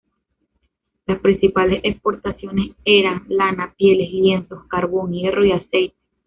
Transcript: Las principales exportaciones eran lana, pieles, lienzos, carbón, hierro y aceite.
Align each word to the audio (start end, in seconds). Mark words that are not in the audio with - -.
Las 1.05 1.19
principales 1.19 1.81
exportaciones 1.83 2.71
eran 2.85 3.23
lana, 3.27 3.71
pieles, 3.77 4.09
lienzos, 4.11 4.63
carbón, 4.67 5.11
hierro 5.13 5.45
y 5.45 5.51
aceite. 5.51 5.93